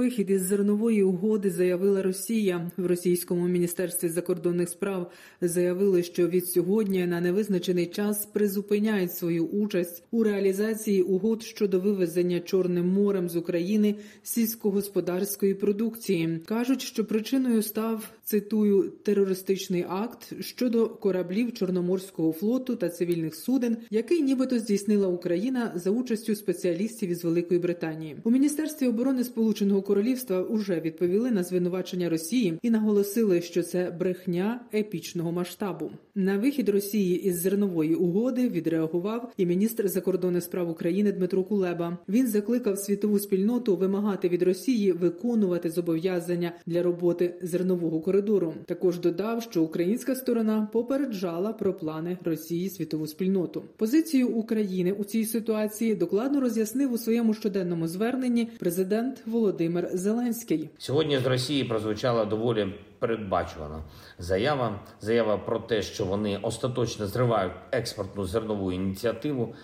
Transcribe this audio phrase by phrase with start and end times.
[0.00, 5.10] вихід із зернової угоди заявила Росія в російському міністерстві закордонних справ.
[5.40, 12.40] Заявили, що від сьогодні на невизначений час призупиняють свою участь у реалізації угод щодо вивезення
[12.40, 16.40] Чорним морем з України сільськогосподарської продукції.
[16.46, 24.22] кажуть, що причиною став цитую терористичний акт щодо кораблів Чорноморського флоту та цивільних суден, який
[24.22, 28.16] нібито здійснила Україна за участю спеціалістів із Великої Британії.
[28.24, 34.60] У міністерстві оборони Сполученого Королівства уже відповіли на звинувачення Росії і наголосили, що це брехня
[34.74, 35.90] епічного масштабу.
[36.14, 41.98] На вихід Росії із зернової угоди відреагував і міністр закордонних справ України Дмитро Кулеба.
[42.08, 48.54] Він закликав світову спільноту вимагати від Росії виконувати зобов'язання для роботи зернового коридору.
[48.66, 53.62] Також додав, що українська сторона попереджала про плани Росії світову спільноту.
[53.76, 60.70] Позицію України у цій ситуації докладно роз'яснив у своєму щоденному зверненні президент Володимир Зеленський.
[60.78, 63.82] Сьогодні з Росії прозвучала доволі передбачувана
[64.18, 64.80] заява.
[65.00, 69.54] Заява про те, що вони остаточно зривають експортну зернову ініціативу.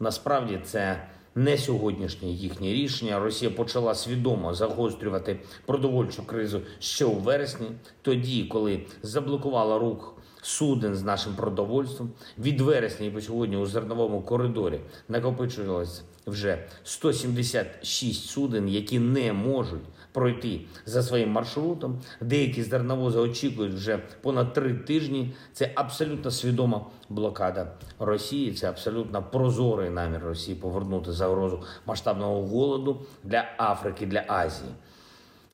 [0.00, 1.02] Насправді це
[1.34, 3.18] не сьогоднішнє їхнє рішення.
[3.18, 7.66] Росія почала свідомо загострювати продовольчу кризу ще у вересні,
[8.02, 12.10] тоді, коли заблокувала рух суден з нашим продовольством.
[12.38, 19.82] Від вересня і по сьогодні у зерновому коридорі накопичувалось вже 176 суден, які не можуть
[20.12, 22.00] пройти за своїм маршрутом.
[22.20, 25.32] Деякі з зерновози очікують вже понад три тижні.
[25.52, 28.52] Це абсолютно свідома блокада Росії.
[28.52, 34.70] Це абсолютно прозорий намір Росії повернути загрозу масштабного голоду для Африки, для Азії.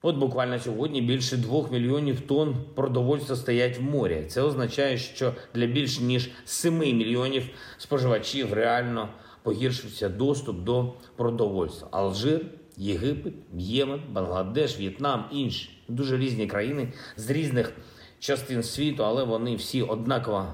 [0.02, 4.24] От буквально сьогодні більше двох мільйонів тонн продовольства стоять в морі.
[4.28, 9.08] Це означає, що для більш ніж 7 мільйонів споживачів реально
[9.42, 11.88] погіршився доступ до продовольства.
[11.90, 12.46] Алжир,
[12.76, 17.72] Єгипет, Ємен, Бангладеш, В'єтнам, інші дуже різні країни з різних
[18.18, 20.46] частин світу, але вони всі однаково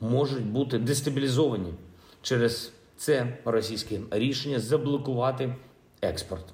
[0.00, 1.74] можуть бути дестабілізовані
[2.22, 5.54] через це російське рішення заблокувати
[6.02, 6.44] експорт.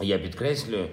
[0.00, 0.88] Я підкреслюю.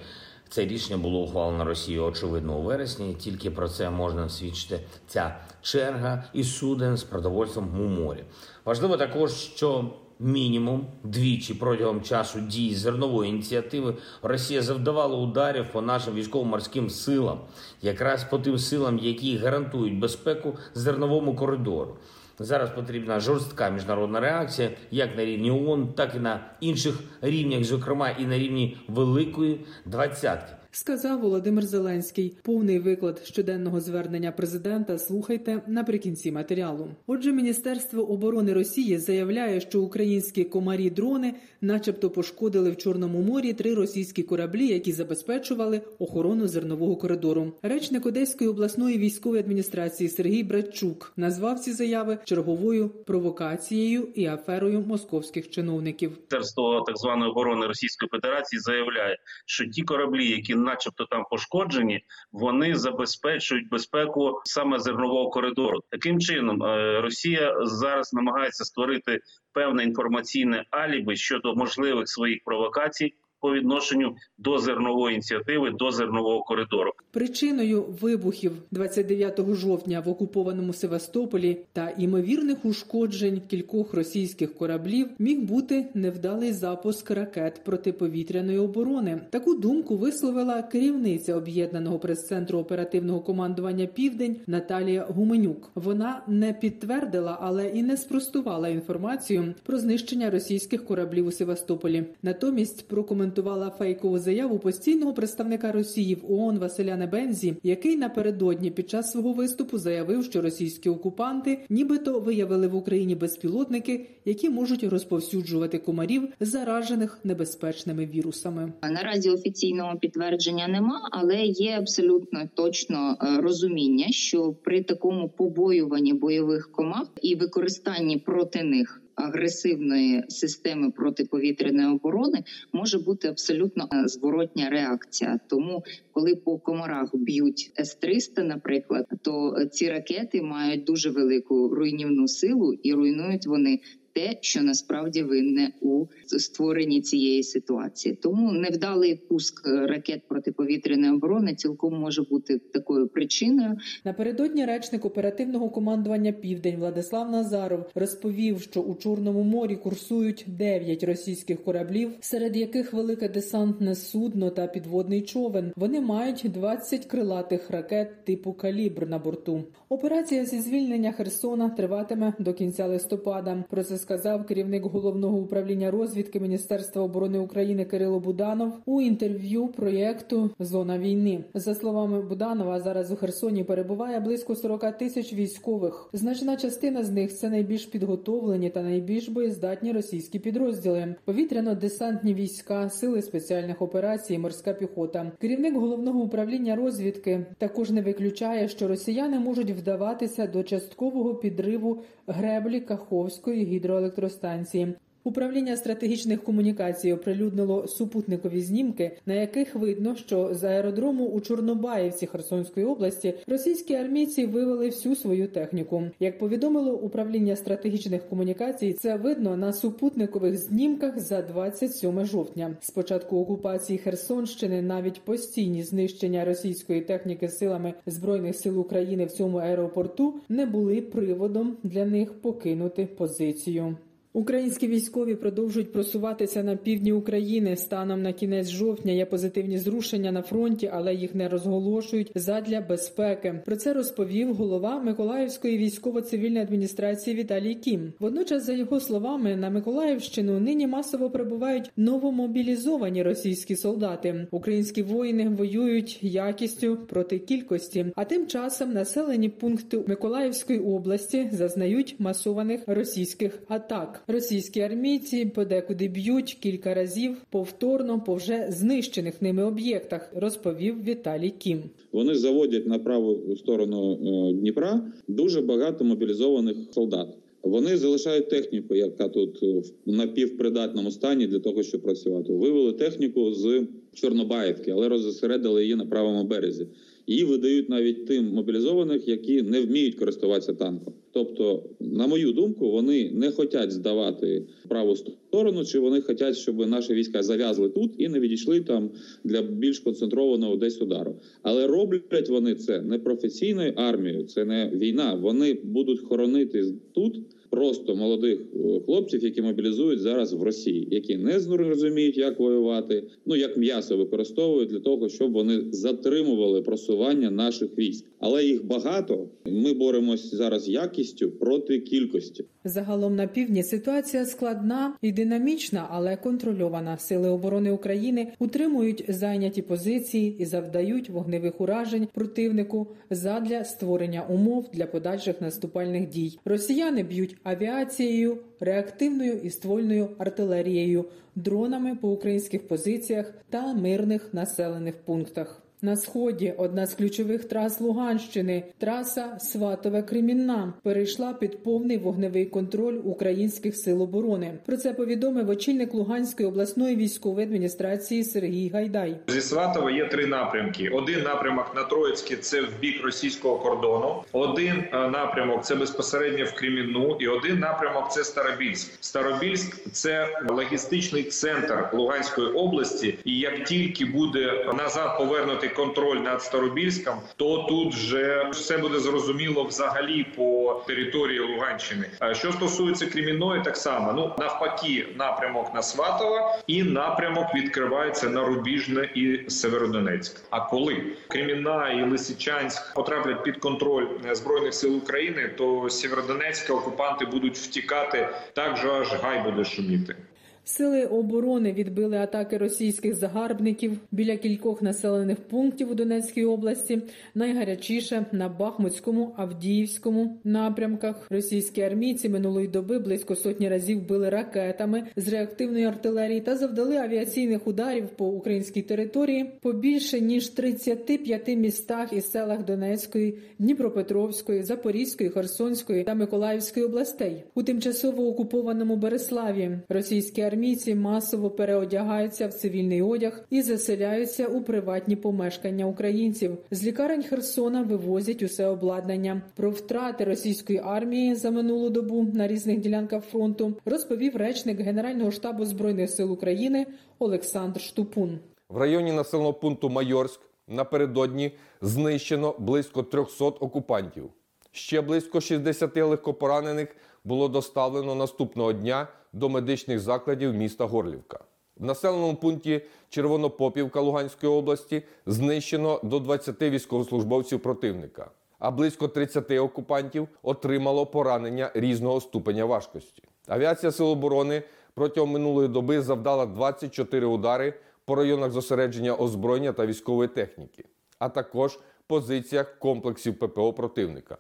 [0.51, 3.13] Це рішення було ухвалено Росією очевидно у вересні.
[3.13, 8.23] Тільки про це можна свідчити ця черга і суден з продовольством у морі.
[8.65, 9.85] Важливо також, що
[10.19, 17.39] мінімум двічі протягом часу дії зернової ініціативи Росія завдавала ударів по нашим військово-морським силам,
[17.81, 21.97] якраз по тим силам, які гарантують безпеку зерновому коридору.
[22.39, 28.09] Зараз потрібна жорстка міжнародна реакція, як на рівні ООН, так і на інших рівнях, зокрема
[28.09, 32.37] і на рівні Великої двадцятки сказав Володимир Зеленський.
[32.43, 36.87] Повний виклад щоденного звернення президента слухайте наприкінці матеріалу.
[37.07, 43.73] Отже, Міністерство оборони Росії заявляє, що українські комарі дрони, начебто, пошкодили в Чорному морі три
[43.73, 47.53] російські кораблі, які забезпечували охорону зернового коридору.
[47.61, 55.49] Речник Одеської обласної військової адміністрації Сергій Братчук назвав ці заяви черговою провокацією і аферою московських
[55.49, 56.09] чиновників.
[56.09, 62.75] Міністерство так званої оборони Російської Федерації заявляє, що ті кораблі, які начебто там пошкоджені, вони
[62.75, 65.79] забезпечують безпеку саме зернового коридору.
[65.89, 69.19] Таким чином е, Росія зараз намагається створити
[69.53, 76.91] певне інформаційне алібі щодо можливих своїх провокацій по відношенню до зернової ініціативи, до зернового коридору.
[77.11, 85.85] Причиною вибухів 29 жовтня в окупованому Севастополі та імовірних ушкоджень кількох російських кораблів міг бути
[85.93, 89.21] невдалий запуск ракет протиповітряної оборони.
[89.29, 95.71] Таку думку висловила керівниця об'єднаного прес-центру оперативного командування Південь Наталія Гуменюк.
[95.75, 102.03] Вона не підтвердила, але і не спростувала інформацію про знищення російських кораблів у Севастополі.
[102.23, 108.89] Натомість прокоментувала прокоментувала фейкову заяву постійного представника Росії в ООН Василя Небензі, який напередодні під
[108.89, 115.77] час свого виступу заявив, що російські окупанти нібито виявили в Україні безпілотники, які можуть розповсюджувати
[115.77, 118.73] комарів, заражених небезпечними вірусами.
[118.83, 126.71] Наразі офіційного підтвердження нема, але є абсолютно точно е, розуміння, що при такому побоюванні бойових
[126.71, 135.39] комах і використанні проти них агресивної системи протиповітряної оборони може бути абсолютно е, зворотня реакція.
[135.47, 142.73] Тому, коли по комарах б'ють С-300, наприклад, то ці ракети мають дуже велику руйнівну силу
[142.73, 143.79] і руйнують вони
[144.13, 148.15] те, що насправді винне у створенні цієї ситуації.
[148.15, 153.77] Тому невдалий пуск ракет протиповітряної оборони цілком може бути такою причиною.
[154.05, 161.63] Напередодні речник оперативного командування Південь Владислав Назаров розповів, що у Чорному морі курсують 9 російських
[161.63, 165.71] кораблів, серед яких велике десантне судно та підводний човен.
[165.75, 169.63] Вони мають 20 крилатих ракет типу калібр на борту.
[169.89, 173.63] Операція зі звільнення Херсона триватиме до кінця листопада.
[173.69, 180.49] Про це сказав керівник головного управління розвідки Міністерства оборони України Кирило Буданов у інтерв'ю проєкту
[180.59, 181.43] Зона війни.
[181.53, 186.09] За словами Буданова, зараз у Херсоні перебуває близько 40 тисяч військових.
[186.13, 193.21] Значна частина з них це найбільш підготовлені та найбільш боєздатні російські підрозділи: повітряно-десантні війська, сили
[193.21, 195.31] спеціальних операцій, морська піхота.
[195.41, 202.79] Керівник головного управління розвідки також не виключає, що росіяни можуть вдаватися до часткового підриву греблі
[202.79, 204.95] Каховської гідроелектростанції.
[205.23, 212.85] Управління стратегічних комунікацій оприлюднило супутникові знімки, на яких видно, що з аеродрому у Чорнобаївці Херсонської
[212.85, 216.03] області російські армійці вивели всю свою техніку.
[216.19, 222.77] Як повідомило управління стратегічних комунікацій, це видно на супутникових знімках за 27 жовтня.
[222.81, 229.57] З початку окупації Херсонщини навіть постійні знищення російської техніки силами збройних сил України в цьому
[229.57, 233.95] аеропорту не були приводом для них покинути позицію.
[234.33, 237.75] Українські військові продовжують просуватися на півдні України.
[237.75, 243.61] Станом на кінець жовтня є позитивні зрушення на фронті, але їх не розголошують задля безпеки.
[243.65, 248.13] Про це розповів голова Миколаївської військово-цивільної адміністрації Віталій Кім.
[248.19, 254.47] Водночас, за його словами, на Миколаївщину нині масово прибувають новомобілізовані російські солдати.
[254.51, 258.05] Українські воїни воюють якістю проти кількості.
[258.15, 264.20] А тим часом населені пункти Миколаївської області зазнають масованих російських атак.
[264.27, 271.79] Російські армійці подекуди б'ють кілька разів повторно по вже знищених ними об'єктах, розповів Віталій Кім.
[272.11, 277.27] Вони заводять на праву сторону е, Дніпра дуже багато мобілізованих солдат.
[277.63, 282.53] Вони залишають техніку, яка тут е, в напівпридатному стані для того, щоб працювати.
[282.53, 286.87] Вивели техніку з Чорнобаївки, але розосередили її на правому березі.
[287.27, 291.13] Її видають навіть тим мобілізованих, які не вміють користуватися танком.
[291.33, 297.13] Тобто, на мою думку, вони не хочуть здавати праву сторону, чи вони хочуть, щоб наші
[297.13, 299.09] війська зав'язли тут і не відійшли там
[299.43, 301.35] для більш концентрованого десь удару.
[301.61, 305.33] Але роблять вони це не професійною армією, це не війна.
[305.33, 307.39] Вони будуть хоронити тут
[307.71, 313.55] просто молодих е, хлопців, які мобілізують зараз в Росії, які не розуміють, як воювати, ну
[313.55, 318.25] як м'ясо використовують для того, щоб вони затримували просування наших військ.
[318.39, 319.47] Але їх багато.
[319.65, 322.65] Ми боремось зараз якістю проти кількості.
[322.85, 327.17] Загалом на півдні ситуація складна і динамічна, але контрольована.
[327.17, 335.05] Сили оборони України утримують зайняті позиції і завдають вогневих уражень противнику задля створення умов для
[335.05, 336.59] подальших наступальних дій.
[336.65, 345.81] Росіяни б'ють авіацією, реактивною і ствольною артилерією, дронами по українських позиціях та мирних населених пунктах.
[346.03, 353.19] На сході одна з ключових трас Луганщини, траса Сватове Кремінна, перейшла під повний вогневий контроль
[353.23, 354.79] українських сил оборони.
[354.85, 359.37] Про це повідомив очільник Луганської обласної військової адміністрації Сергій Гайдай.
[359.47, 365.03] Зі Сватова є три напрямки: один напрямок на Троїцький– це в бік російського кордону, один
[365.13, 369.11] е, напрямок це безпосередньо в Кремінну, і один напрямок це Старобільськ.
[369.19, 373.37] Старобільськ це логістичний центр Луганської області.
[373.45, 379.83] І як тільки буде назад повернутий контроль над Старобільськом, то тут вже все буде зрозуміло
[379.83, 382.25] взагалі по території Луганщини.
[382.39, 388.65] А що стосується Кремінної, так само ну навпаки, напрямок на Сватова і напрямок відкривається на
[388.65, 390.61] Рубіжне і Северодонецьк.
[390.69, 397.45] А коли Кремінна і Лисичанськ потраплять під контроль е, збройних сил України, то Сєвєродонецька окупанти
[397.45, 400.35] будуть втікати так же аж гай буде шуміти.
[400.83, 407.21] Сили оборони відбили атаки російських загарбників біля кількох населених пунктів у Донецькій області.
[407.55, 411.47] Найгарячіше на Бахмутському, Авдіївському напрямках.
[411.49, 417.87] Російські армійці минулої доби близько сотні разів били ракетами з реактивної артилерії та завдали авіаційних
[417.87, 426.23] ударів по українській території по більше ніж 35 містах і селах Донецької, Дніпропетровської, Запорізької, Херсонської
[426.23, 427.63] та Миколаївської областей.
[427.75, 435.35] У тимчасово окупованому Береславі російські армійці масово переодягаються в цивільний одяг і заселяються у приватні
[435.35, 436.77] помешкання українців.
[436.91, 439.61] З лікарень Херсона вивозять усе обладнання.
[439.75, 445.85] Про втрати російської армії за минулу добу на різних ділянках фронту розповів речник Генерального штабу
[445.85, 447.05] збройних сил України
[447.39, 448.59] Олександр Штупун.
[448.89, 454.49] В районі населеного пункту Майорськ напередодні знищено близько 300 окупантів.
[454.91, 461.59] Ще близько 60 легкопоранених було доставлено наступного дня до медичних закладів міста Горлівка.
[461.97, 470.47] В населеному пункті Червонопопівка Луганської області знищено до 20 військовослужбовців противника, а близько 30 окупантів
[470.61, 473.43] отримало поранення різного ступеня важкості.
[473.67, 474.83] Авіація Сил оборони
[475.13, 477.93] протягом минулої доби завдала 24 удари
[478.25, 481.05] по районах зосередження озброєння та військової техніки,
[481.39, 484.57] а також позиціях комплексів ППО противника.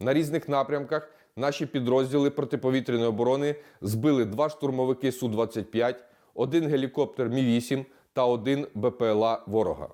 [0.00, 5.94] На різних напрямках наші підрозділи протиповітряної оборони збили два штурмовики Су-25,
[6.34, 9.88] один гелікоптер Мі-8 та один БПЛА ворога.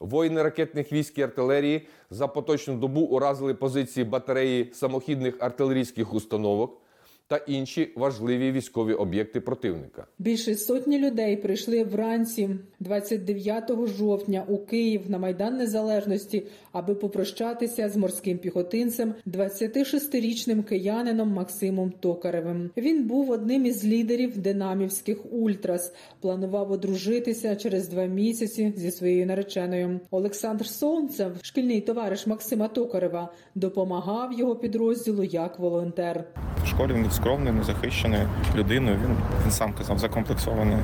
[0.00, 6.80] Воїни ракетних військ і артилерії за поточну добу уразили позиції батареї самохідних артилерійських установок
[7.28, 10.06] та інші важливі військові об'єкти противника.
[10.18, 17.96] Більше сотні людей прийшли вранці 29 жовтня у Київ на Майдан Незалежності, аби попрощатися з
[17.96, 22.70] морським піхотинцем, 26-річним киянином Максимом Токаревим.
[22.76, 25.94] Він був одним із лідерів динамівських ультрас.
[26.20, 30.00] Планував одружитися через два місяці зі своєю нареченою.
[30.10, 36.24] Олександр Солнцев, шкільний товариш Максима Токарева, допомагав його підрозділу як волонтер.
[36.64, 38.96] В школі скромною, незахищеною людиною.
[39.04, 40.78] Він, він сам казав закомплексованою.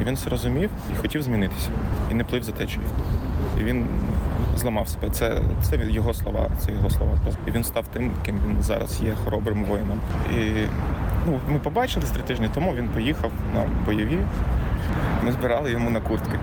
[0.00, 1.68] І він це розумів і хотів змінитися.
[2.10, 2.90] І не плив за течією.
[3.60, 3.86] І він
[4.56, 5.10] зламав себе.
[5.10, 7.12] Це, це його слова, це його слова.
[7.46, 10.00] І він став тим, ким він зараз є хоробрим воїном.
[10.32, 10.36] І
[11.26, 12.74] ну, ми побачили три тижні тому.
[12.74, 14.18] Він поїхав на бойові.
[15.24, 16.38] Ми збирали йому на куртки.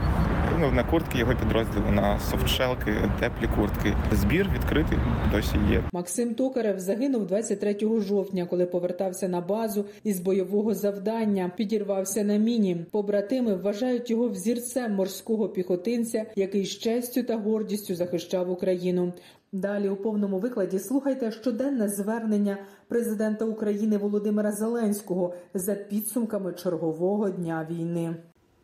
[0.63, 3.93] Ну, на куртки його підрозділи, на софтшелки, теплі куртки.
[4.11, 4.97] Збір відкритий
[5.31, 5.83] досі є.
[5.93, 11.51] Максим Токарев загинув 23 жовтня, коли повертався на базу із бойового завдання.
[11.57, 12.85] Підірвався на міні.
[12.91, 19.13] Побратими вважають його взірцем морського піхотинця, який з честю та гордістю захищав Україну.
[19.51, 27.67] Далі у повному викладі слухайте щоденне звернення президента України Володимира Зеленського за підсумками чергового дня
[27.71, 28.15] війни.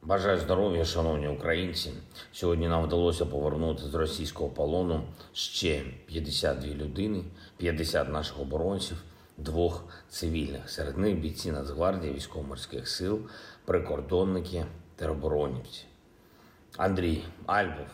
[0.02, 1.94] Бажаю здоров'я, шановні українці.
[2.32, 5.04] Сьогодні нам вдалося повернути з російського полону
[5.34, 7.24] ще 52 людини,
[7.58, 9.04] 50 наших оборонців,
[9.38, 10.70] двох цивільних.
[10.70, 13.20] Серед них бійці Нацгвардії, військово-морських сил,
[13.66, 14.66] прикордонники,
[14.96, 15.86] тероборонівці.
[16.78, 17.88] Андрій Альбов,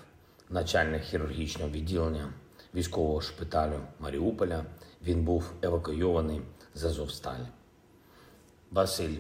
[0.49, 2.33] начальник хірургічного відділення
[2.75, 4.65] військового шпиталю Маріуполя.
[5.03, 6.41] Він був евакуйований
[6.75, 7.47] з Азовсталі.
[8.71, 9.17] Василь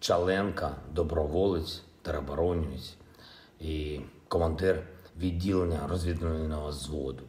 [0.00, 2.94] Чаленка, доброволець, тероборонівець
[3.60, 4.82] і командир
[5.18, 7.22] відділення розвідувального зводу.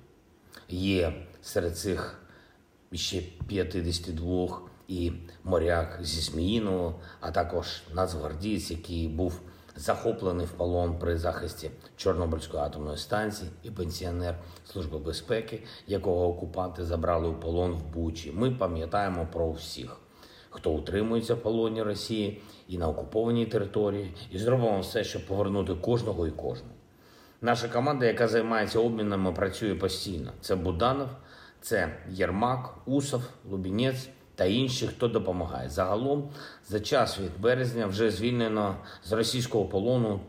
[0.69, 2.21] Є серед цих
[2.93, 5.11] ще 52 і
[5.43, 9.41] моряк зі Зміїного, а також нацгвардієць, який був
[9.75, 17.27] захоплений в полон при захисті Чорнобильської атомної станції, і пенсіонер Служби безпеки, якого окупанти забрали
[17.27, 18.31] у полон в Бучі.
[18.31, 19.97] Ми пам'ятаємо про всіх
[20.49, 26.27] хто утримується в полоні Росії і на окупованій території, і зробимо все, щоб повернути кожного
[26.27, 26.69] і кожну.
[27.41, 30.31] Наша команда, яка займається обмінами, працює постійно.
[30.41, 31.09] Це Буданов,
[31.61, 35.69] це Єрмак, Усов, Лубінець та інші, хто допомагає.
[35.69, 36.29] Загалом
[36.67, 40.19] за час від березня вже звільнено з російського полону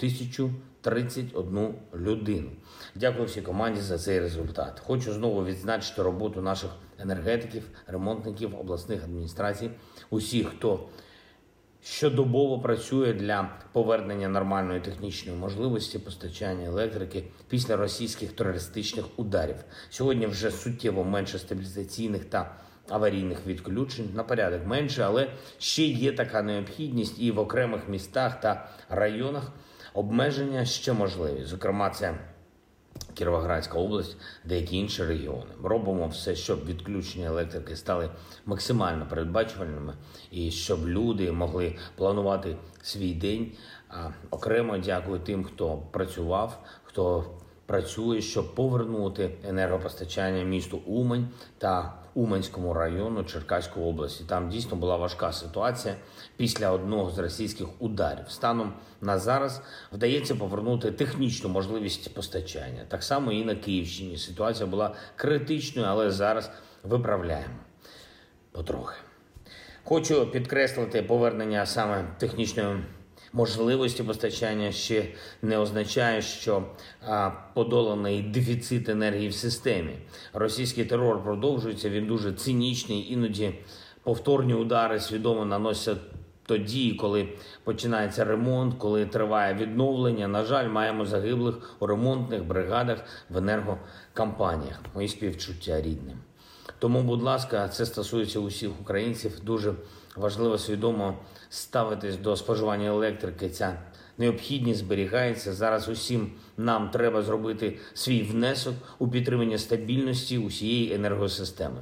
[0.88, 2.50] 1031 людину.
[2.94, 4.80] Дякую всій команді за цей результат.
[4.80, 9.70] Хочу знову відзначити роботу наших енергетиків, ремонтників обласних адміністрацій,
[10.10, 10.88] усіх, хто
[11.82, 19.56] щодобово працює для повернення нормальної технічної можливості постачання електрики після російських терористичних ударів.
[19.90, 22.56] Сьогодні вже суттєво менше стабілізаційних та
[22.88, 28.68] аварійних відключень на порядок менше, але ще є така необхідність і в окремих містах та
[28.88, 29.52] районах
[29.94, 31.44] обмеження ще можливі.
[31.44, 32.14] Зокрема, це
[33.14, 35.50] Кіровоградська область, деякі інші регіони.
[35.62, 38.10] Робимо все, щоб відключення електрики стали
[38.46, 39.94] максимально передбачувальними
[40.30, 43.52] і щоб люди могли планувати свій день.
[44.30, 47.24] Окремо дякую тим, хто працював, хто
[47.68, 54.24] працює, щоб повернути енергопостачання місту Умань та Уманському району Черкаської області.
[54.28, 55.94] Там дійсно була важка ситуація
[56.36, 58.24] після одного з російських ударів.
[58.28, 62.84] Станом на зараз вдається повернути технічну можливість постачання.
[62.88, 66.50] Так само і на Київщині ситуація була критичною, але зараз
[66.82, 67.54] виправляємо
[68.52, 68.96] потрохи.
[69.84, 72.84] Хочу підкреслити повернення саме технічної
[73.32, 75.06] можливості постачання ще
[75.42, 76.62] не означає, що
[77.54, 79.96] подоланий дефіцит енергії в системі.
[80.32, 81.90] Російський терор продовжується.
[81.90, 83.54] Він дуже цинічний, іноді
[84.02, 85.98] повторні удари свідомо наносять
[86.48, 87.28] тоді, коли
[87.64, 90.28] починається ремонт, коли триває відновлення.
[90.28, 92.98] На жаль, маємо загиблих у ремонтних бригадах
[93.30, 94.80] в енергокомпаніях.
[94.94, 96.18] Мої співчуття рідним.
[96.78, 99.32] Тому, будь ласка, це стосується усіх українців.
[99.42, 99.74] Дуже
[100.16, 101.14] важливо свідомо
[101.50, 103.48] ставитись до споживання електрики.
[103.48, 103.78] Ця
[104.18, 105.52] необхідність зберігається.
[105.52, 111.80] Зараз усім нам треба зробити свій внесок у підтримання стабільності усієї енергосистеми.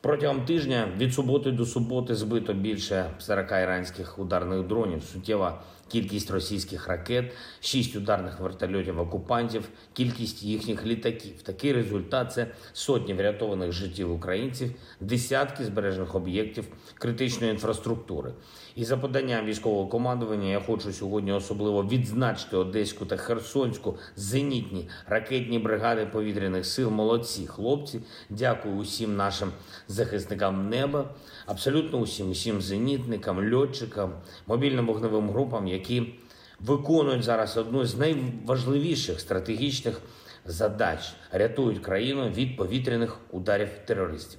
[0.00, 5.02] Протягом тижня від суботи до суботи збито більше 40 іранських ударних дронів.
[5.02, 11.42] Суттєва кількість російських ракет, 6 ударних вертольотів окупантів, кількість їхніх літаків.
[11.42, 16.64] Такий результат це сотні врятованих життів українців, десятки збережених об'єктів
[16.98, 18.32] критичної інфраструктури.
[18.76, 25.58] І за поданням військового командування я хочу сьогодні особливо відзначити Одеську та Херсонську зенітні ракетні
[25.58, 26.90] бригади повітряних сил.
[26.90, 28.00] Молодці хлопці.
[28.30, 29.52] Дякую усім нашим
[29.88, 31.10] захисникам неба,
[31.46, 34.12] абсолютно усім, усім зенітникам, льотчикам,
[34.46, 36.14] мобільним вогневим групам, які
[36.60, 40.00] виконують зараз одну з найважливіших стратегічних
[40.44, 44.38] задач, рятують країну від повітряних ударів терористів.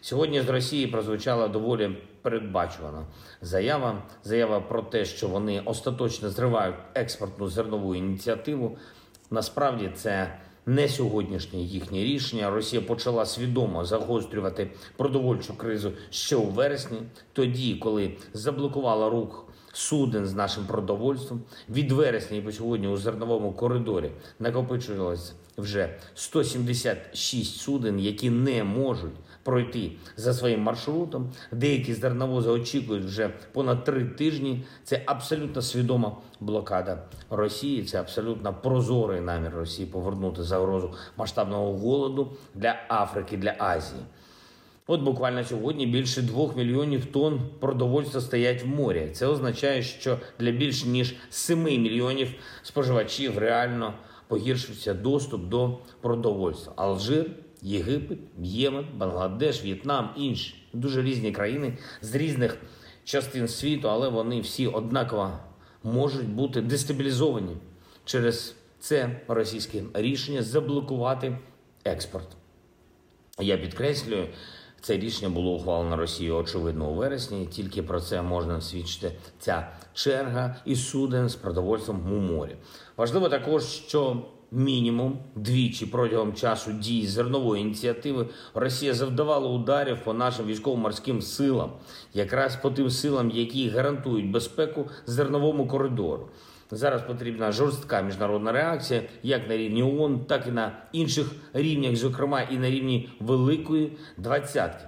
[0.00, 3.06] Сьогодні з Росії прозвучала доволі передбачувана
[3.42, 4.02] заява.
[4.24, 8.78] Заява про те, що вони остаточно зривають експортну зернову ініціативу.
[9.30, 12.50] Насправді це не сьогоднішнє їхнє рішення.
[12.50, 16.98] Росія почала свідомо загострювати продовольчу кризу ще у вересні,
[17.32, 19.45] тоді, коли заблокувала рух
[19.76, 21.42] суден з нашим продовольством.
[21.68, 29.14] Від вересня і по сьогодні у зерновому коридорі накопичувалось вже 176 суден, які не можуть
[29.42, 31.32] пройти за своїм маршрутом.
[31.52, 34.64] Деякі зерновози очікують вже понад три тижні.
[34.84, 36.98] Це абсолютно свідома блокада
[37.30, 37.84] Росії.
[37.84, 44.02] Це абсолютно прозорий намір Росії повернути загрозу масштабного голоду для Африки, для Азії.
[44.88, 49.10] От буквально сьогодні більше двох мільйонів тонн продовольства стоять в морі.
[49.12, 53.94] Це означає, що для більш ніж 7 мільйонів споживачів реально
[54.28, 56.72] погіршився доступ до продовольства.
[56.76, 57.30] Алжир,
[57.62, 62.58] Єгипет, Ємен, Бангладеш, В'єтнам, інші дуже різні країни з різних
[63.04, 65.32] частин світу, але вони всі однаково
[65.82, 67.56] можуть бути дестабілізовані
[68.04, 71.38] через це російське рішення заблокувати
[71.84, 72.28] експорт.
[73.38, 74.26] Я підкреслюю,
[74.80, 77.46] це рішення було ухвалено Росією, очевидно, у вересні.
[77.46, 82.56] Тільки про це можна свідчити ця черга і суден з продовольством у морі.
[82.96, 90.46] Важливо також, що мінімум двічі протягом часу дії зернової ініціативи Росія завдавала ударів по нашим
[90.46, 91.72] військово-морським силам,
[92.14, 96.28] якраз по тим силам, які гарантують безпеку зерновому коридору.
[96.70, 102.42] Зараз потрібна жорстка міжнародна реакція, як на рівні ООН, так і на інших рівнях, зокрема
[102.42, 104.84] і на рівні Великої двадцятки.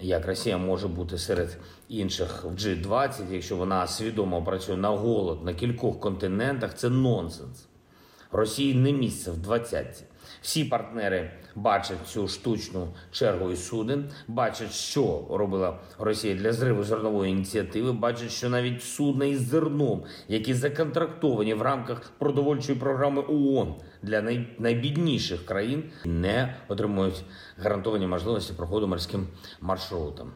[0.00, 5.54] Як Росія може бути серед інших в G20, якщо вона свідомо працює на голод на
[5.54, 7.66] кількох континентах, це нонсенс.
[8.32, 10.04] Росії не місце в двадцятці.
[10.46, 17.32] Всі партнери бачать цю штучну чергу із суден, бачать, що робила Росія для зриву зернової
[17.32, 24.22] ініціативи, бачать, що навіть судна із зерном, які законтрактовані в рамках продовольчої програми ООН для
[24.22, 27.24] най- найбідніших країн, не отримують
[27.58, 29.26] гарантовані можливості проходу морським
[29.60, 30.32] маршрутом.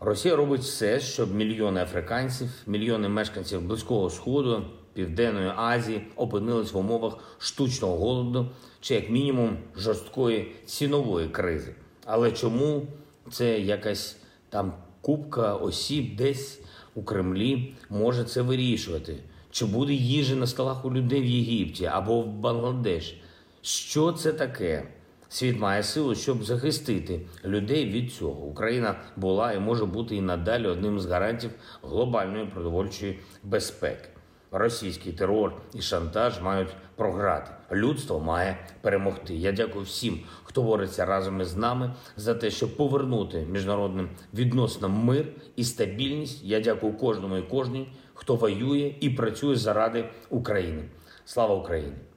[0.00, 7.18] Росія робить все, щоб мільйони африканців, мільйони мешканців Близького Сходу, Південної Азії опинились в умовах
[7.38, 8.46] штучного голоду
[8.80, 11.74] чи, як мінімум, жорсткої цінової кризи.
[12.04, 12.86] Але чому
[13.30, 14.16] це якась
[14.48, 16.60] там купка осіб десь
[16.94, 19.16] у Кремлі може це вирішувати?
[19.50, 23.20] Чи буде їжа на столах у людей в Єгипті або в Бангладеш?
[23.62, 24.86] Що це таке?
[25.28, 28.40] Світ має силу, щоб захистити людей від цього.
[28.40, 31.50] Україна була і може бути і надалі одним з гарантів
[31.82, 34.08] глобальної продовольчої безпеки.
[34.52, 37.50] Російський терор і шантаж мають програти.
[37.72, 39.34] Людство має перемогти.
[39.34, 45.26] Я дякую всім, хто бореться разом із нами за те, щоб повернути міжнародним відносинам мир
[45.56, 46.44] і стабільність.
[46.44, 50.82] Я дякую кожному і кожній, хто воює і працює заради України.
[51.24, 52.09] Слава Україні!